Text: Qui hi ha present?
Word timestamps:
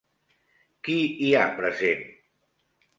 Qui 0.89 0.97
hi 1.27 1.31
ha 1.37 1.45
present? 1.63 2.05